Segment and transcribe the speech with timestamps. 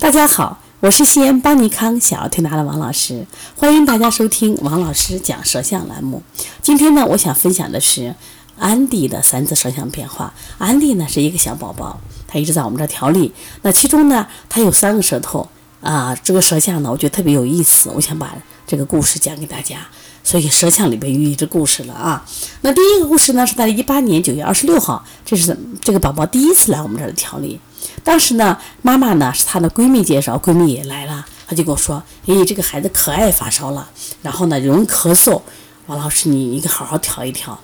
[0.00, 3.24] 大家好，我是西安邦尼康小儿推拿的王老师，
[3.56, 6.20] 欢迎大家收听王老师讲舌象栏目。
[6.60, 8.14] 今天呢，我想分享的是
[8.58, 10.34] 安迪的三次舌象变化。
[10.58, 13.32] 安迪呢是一个小宝宝，他一直在我们这儿调理。
[13.62, 15.48] 那其中呢，他有三个舌头
[15.80, 18.34] 啊，这个舌象呢，我觉得特别有意思，我想把
[18.66, 19.78] 这个故事讲给大家。
[20.24, 22.24] 所以舌象里边寓意着故事了啊。
[22.62, 27.60] 那第一个故事呢，是在一八年九月二十六号，这是这个宝宝第一次来我们这儿调理。
[28.02, 33.88] 当时呢，妈妈呢是她的闺蜜介绍，闺蜜也来了，她就跟我说：“诶，这个孩子可爱发烧了，
[34.22, 35.40] 然后呢容易咳嗽，
[35.86, 37.58] 王老师你你给好好调一调。”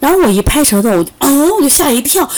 [0.00, 2.28] 然后我一拍舌头，我就哦，我就吓一跳，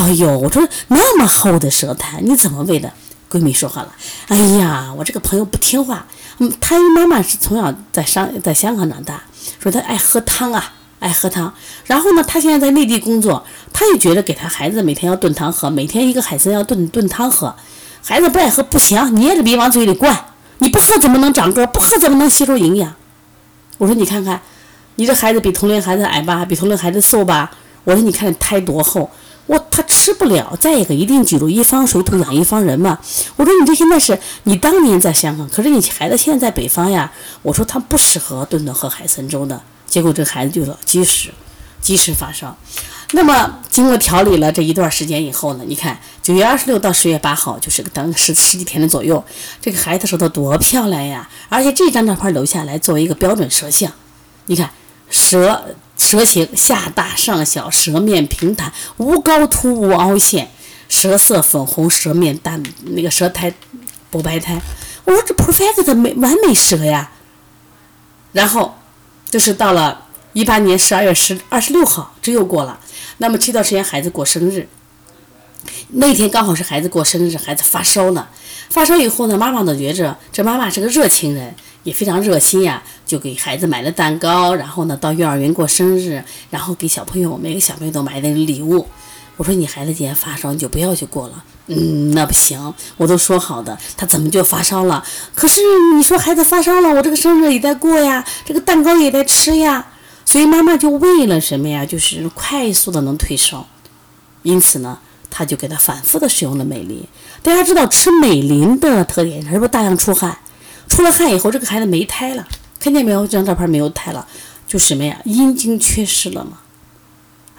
[0.00, 2.90] 哎呦，我说那么厚的舌苔，你怎么喂的？
[3.30, 3.92] 闺蜜说话了
[4.28, 6.06] ：“哎呀，我这个朋友不听话。”
[6.38, 9.22] 嗯，他妈妈是从小在上在香港长大，
[9.60, 11.52] 说他爱喝汤啊，爱喝汤。
[11.84, 17.54] 然后呢，他现在在内地工作，他也觉得给他孩子每天要炖汤喝，每天一个海参要炖炖汤喝。
[18.02, 20.26] 孩子不爱喝不行，捏着鼻往嘴里灌，
[20.58, 21.66] 你不喝怎么能长个？
[21.66, 22.94] 不喝怎么能吸收营养？
[23.78, 24.40] 我说你看看，
[24.94, 27.50] 你这孩子比同龄孩子矮吧，比同龄孩子瘦吧？
[27.84, 29.10] 我说你看胎多厚。
[29.46, 33.00] 我他吃不了，再一个一定记住一方水土养一方人嘛。
[33.34, 37.10] 我说你这现在是你当年在香港，可是你孩子现在在北方呀。
[37.42, 39.60] 我说他不适合顿顿喝海参粥的，
[39.92, 41.28] 结果这孩子就积食，
[41.82, 42.56] 积食发烧。
[43.10, 49.22] 那么经过调理了这一段时间以后呢，你看九月二十六到十月八号就是个等十十几天的左右，
[49.60, 51.28] 这个孩子舌头多漂亮呀！
[51.50, 53.92] 而且这张照片留下来作为一个标准舌像，
[54.46, 54.70] 你看
[55.10, 55.74] 舌。
[55.98, 60.50] 舌形下大上小，舌面平坦，无高凸无凹陷，
[60.88, 63.54] 舌色粉红，舌面淡，那个舌苔
[64.10, 64.60] 不白苔。
[65.04, 67.12] 我说这 perfect 的美完美舌呀。
[68.32, 68.74] 然后
[69.32, 69.98] 就是到了
[70.34, 72.78] 一八年十二月十二十六号，这又过了。
[73.16, 74.68] 那么这段时间孩子过生日，
[75.88, 78.28] 那天刚好是孩子过生日，孩子发烧呢。
[78.68, 81.54] 发烧以后呢，妈妈呢觉着这妈妈是个热情人。
[81.84, 88.86] 也非常热心呀，就给孩子买了蛋糕，然后呢到幼儿园过生日，然后给小朋友每个小朋友都买点礼物。
[89.36, 91.44] 我说你孩子既然发烧，你就不要去过了。
[91.66, 95.04] 嗯，那不行，我都说好的，他怎么就发烧了？
[95.34, 95.60] 可是
[95.96, 99.86] 你说孩子发烧了，我这个生日也在过呀，这个蛋糕也在吃呀。
[100.24, 101.86] 所以妈妈就为了什么呀？
[101.86, 103.66] 就是快速的能退烧，
[104.42, 104.98] 因此呢，
[105.30, 107.04] 他就给他反复的使用了美林。
[107.42, 110.38] 大家知道吃美林的特点是不是大量出汗？
[110.88, 112.46] 出了汗以后，这个孩子没胎了，
[112.78, 113.22] 看见没有？
[113.26, 114.26] 这张照片没有胎了，
[114.66, 115.16] 就什么呀？
[115.24, 116.58] 阴茎缺失了嘛？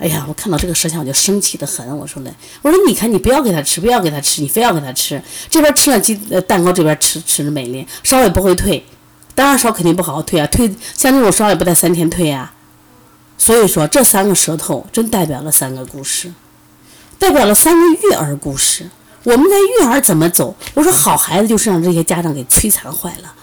[0.04, 1.98] 哎呀，我看到这个舌象我就生气的很。
[1.98, 5.24] 我说嘞，我说你看你不要给他吃，不要给他吃，你非要给他吃。
[5.50, 8.86] 这边吃了鸡蛋糕，这边吃吃了美林，烧也不会退，
[9.34, 12.52] 当然烧肯定不好好退啊，退像这种烧也不带三天退呀。
[13.38, 16.34] 所以说这三个舌头真代表了三个故事，
[17.18, 18.90] 代表了三个育儿故事。
[19.24, 20.54] 我们在育儿怎么走？
[20.74, 23.34] 我说好孩子就是让这些家长给摧残坏了。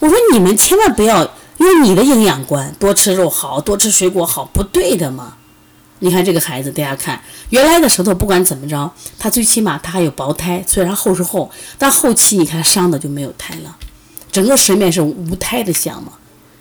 [0.00, 1.22] 我说你们千万不要
[1.58, 5.36] 用你的营养观，多吃肉好，多吃水果好，不对的嘛。
[6.04, 8.90] 你看这个孩子，大家看原来的舌头不管怎么着，
[9.20, 11.48] 他最起码他还有薄胎，虽然厚是厚，
[11.78, 13.76] 但后期你看伤的就没有胎了，
[14.32, 16.14] 整个舌面是无胎的像嘛。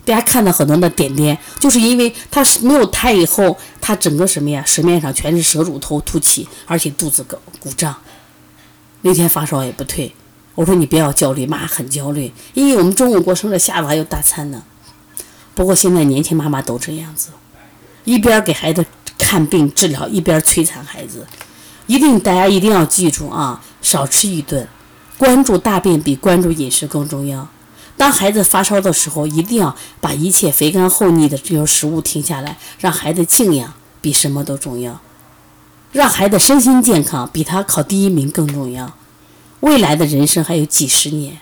[0.06, 7.96] 大家看到很多的点点，就是因为他是没有胎以后，他整个什么呀，舌面上全是舌乳头凸起，而且肚子鼓鼓胀。
[9.02, 10.14] 那天发烧也不退，
[10.54, 14.62] 我说你不要焦虑，妈很焦虑，因为我们中午过生日，下午还有大餐呢。
[15.56, 17.30] 不过现在年轻妈妈都这样子，
[18.04, 18.86] 一边给孩子
[19.32, 21.26] 看病治疗，一边摧残孩子。
[21.88, 24.68] 一定大家一定要记住啊，少吃一顿，
[25.18, 27.48] 关注大便比关注饮食更重要。
[27.96, 33.72] 当孩子发烧的时候，一定要把一切肥甘厚腻的这种食物停下来，让孩子静养
[34.02, 35.00] 比什么都重要。
[35.94, 38.92] 让孩子身心健康比他考第一名更重要。
[39.62, 41.38] 未来的人生还有几十年，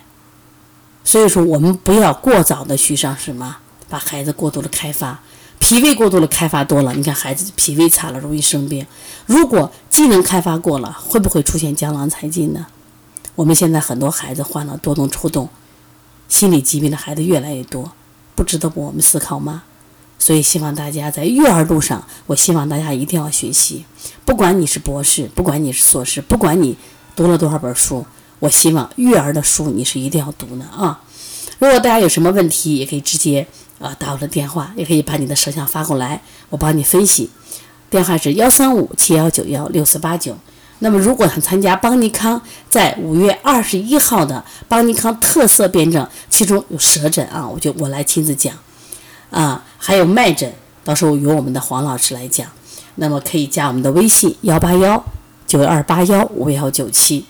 [1.04, 3.58] 所以说我们不要过早的去上什么，
[3.90, 5.22] 把孩子过度的开发，
[5.60, 8.86] 脾胃过度的开发多了，你看孩子脾胃差了容易生病。
[9.26, 12.66] 如果机能开发过了，会不会出现江郎才尽呢？
[13.36, 15.48] 我们现在很多孩子患了多动抽动、
[16.28, 17.92] 心理疾病的孩子越来越多，
[18.36, 19.64] 不值得我们思考吗？
[20.18, 23.86] 所以，希望大家在育儿路上，我希望大家一定要学习。
[24.26, 26.76] 不管你是博士，不管你是硕士，不管你
[27.16, 28.06] 读了多少本书，
[28.40, 31.02] 我希望育儿的书你是一定要读的啊！
[31.58, 33.48] 如果大家有什么问题，也可以直接
[33.80, 37.30] 啊打我的电话，也可以把你的舌象发过来，我帮你分析。
[37.90, 40.38] 电话是幺三五七幺九幺六四八九。
[40.82, 48.56] 那么，如果想参加邦尼康在五月二十一号的邦尼康特色辩证，其中有舌诊啊，我就我来亲自讲。
[49.30, 50.54] 啊，还有脉诊，
[50.84, 52.48] 到时候由我们的黄老师来讲。
[52.96, 55.04] 那么可以加我们的微信幺八幺
[55.48, 57.26] 九二八幺五幺九七，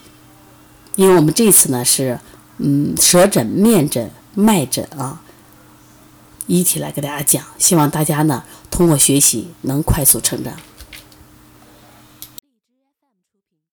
[0.95, 2.19] 因为我们这次呢是
[2.57, 5.21] 嗯舌诊、面诊、脉诊啊，
[6.49, 10.51] 一起来给大家讲，希望大家呢通过学习能快速成长。